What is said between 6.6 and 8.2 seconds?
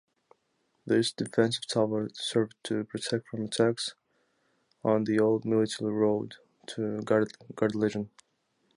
to Gardelegen.